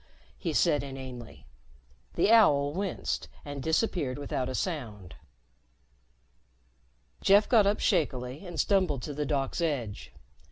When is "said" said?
0.51-0.81